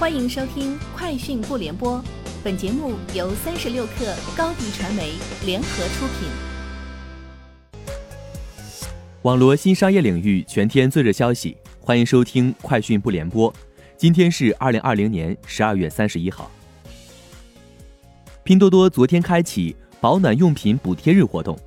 [0.00, 1.98] 欢迎收听《快讯不联播》，
[2.42, 5.12] 本节目由三十六克高低传媒
[5.44, 6.26] 联合出品。
[9.20, 13.52] 网罗新商业领域全天最热消息，欢迎收听《快讯不联播》。
[13.98, 16.50] 今天是二零二零年十二月三十一号。
[18.42, 21.58] 拼多多昨天开启保暖用品补贴日活动，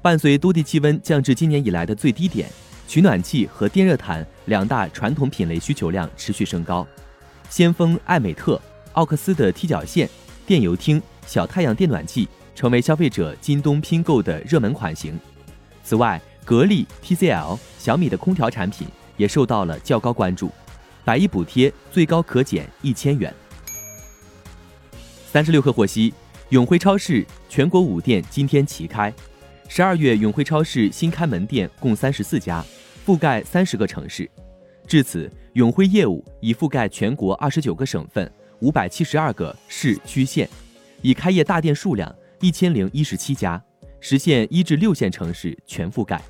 [0.00, 2.48] 伴随多地气温降至今年以来的最低点，
[2.88, 6.86] 取暖器和电热毯两大传统品类需求量持续升高。
[7.48, 8.60] 先锋、艾美特、
[8.92, 10.08] 奥克斯的踢脚线、
[10.46, 15.18] 电油汀、小太阳电暖器成为消费者京东拼购的热门款型。
[15.82, 20.50] 此外，格力、TCL、小米的空调产品也受到了较高关注，
[21.04, 23.32] 百亿补贴最高可减一千元。
[25.30, 26.12] 三十六氪获悉，
[26.50, 29.12] 永辉超市全国五店今天齐开，
[29.68, 32.64] 十二月永辉超市新开门店共三十四家，
[33.06, 34.30] 覆盖三十个城市。
[34.86, 40.48] 至此，永辉业务已覆盖全国二十九个省份、五百七十二个市区县，
[41.00, 43.62] 已开业大店数量一千零一十七家，
[44.00, 46.20] 实现一至六线城市全覆盖。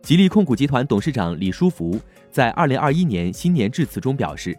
[0.00, 4.56] 吉利控股集团董事长李书福在二零二一年新年致辞中表示，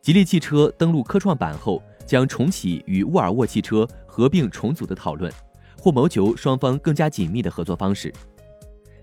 [0.00, 5.32] 吉利汽车登陆科创板后，将重启与沃尔沃汽车合并重组的讨论，
[5.76, 8.12] 或谋求双方更加紧密的合作方式。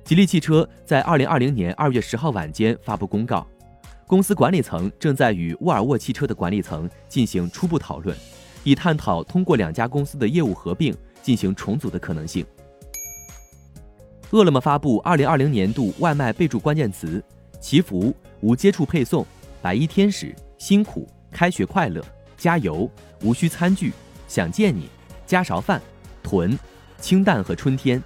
[0.05, 3.43] 吉利汽车在二零二零年二月十号晚间发布公告，
[4.05, 8.15] 公司管理层正在与沃尔沃汽车的管理层进行初步讨论，
[8.63, 12.45] 以探讨通过两家公司的业务合并进行重组的可能性。
[14.29, 17.23] 饿了么发布二零二零年度外卖备注关键词：
[17.59, 19.25] 祈福、无接触配送、
[19.59, 21.99] 白衣天使、辛苦、开学快乐、
[22.37, 22.87] 加油、
[23.23, 23.91] 无需餐具、
[24.27, 24.87] 想见你、
[25.25, 25.81] 家勺饭、
[26.21, 26.55] 囤、
[26.99, 27.99] 清淡和春天、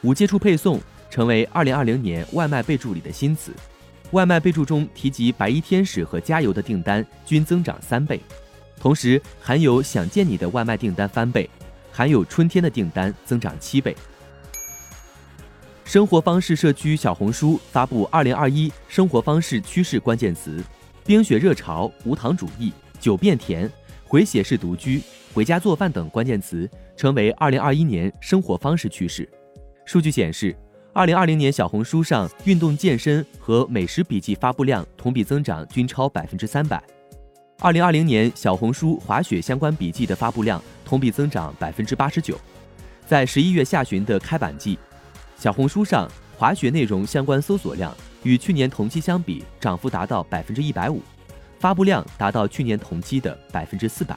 [0.00, 0.80] 无接触配送。
[1.14, 3.52] 成为二零二零年外卖备注里的新词，
[4.10, 8.20] 外卖备注中提及白衣天使和加油的订单均增长三倍，
[8.80, 11.48] 同时含有想见你的外卖订单翻倍，
[11.92, 13.96] 含有春天的订单增长七倍。
[15.84, 20.64] 生活方式社区小红书发布二零二一生活方式趋势关键词：
[21.06, 23.70] 冰雪热潮、无糖主义、久变甜、
[24.02, 25.00] 回血式独居、
[25.32, 29.28] 回家做饭等关键词成为二零二一年生活方式趋势。
[29.86, 30.52] 数据显示。
[30.94, 36.80] 二零二零年，小红书上运动健身和美食笔记发布量同比增长均超百分之三百。
[37.58, 42.38] 二零二零年，小红书滑雪相关笔记的发布量同比增长百分之八十九。
[43.08, 44.78] 在十一月下旬的开板季，
[45.36, 51.02] 小红书上滑雪内容相关搜索量与去年同期相比涨幅达到百分之一百五，
[51.58, 54.16] 发布量达到去年同期的百分之四百。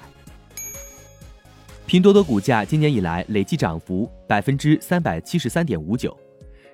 [1.88, 6.16] 拼多多股价今年以来累计涨幅百分之三百七十三点五九。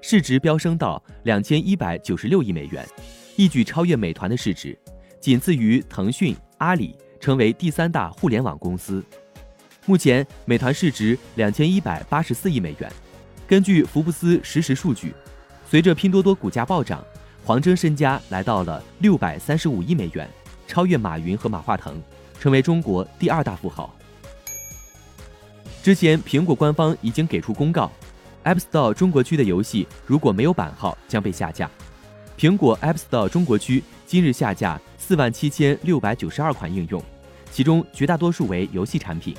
[0.05, 2.85] 市值飙升到两千一百九十六亿美元，
[3.37, 4.77] 一举超越美团的市值，
[5.21, 9.01] 仅次于腾讯、阿里，成为第三大互联网公司。
[9.85, 12.91] 目前，美团市值两千一百八十四亿美元。
[13.47, 15.13] 根据福布斯实时数据，
[15.69, 17.01] 随着拼多多股价暴涨，
[17.45, 20.29] 黄峥身家来到了六百三十五亿美元，
[20.67, 21.95] 超越马云和马化腾，
[22.41, 23.95] 成为中国第二大富豪。
[25.81, 27.89] 之前，苹果官方已经给出公告。
[28.43, 31.69] App Store 中国区的游戏如果没有版号将被下架。
[32.37, 37.01] 苹果 App Store 中国区今日下架四万七千六百九十二款应用，
[37.51, 39.35] 其中绝大多数为游戏产品。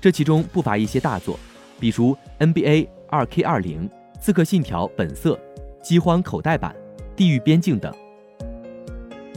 [0.00, 1.38] 这其中不乏一些大作，
[1.78, 3.88] 比如 NBA 二 K 二零、
[4.20, 5.38] 刺客信条本色、
[5.82, 6.74] 饥荒口袋版、
[7.14, 7.92] 地狱边境等。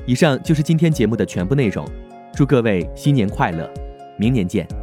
[0.06, 1.86] 以上就是今天节目的全部内容，
[2.34, 3.70] 祝各位新年快乐，
[4.18, 4.83] 明年见。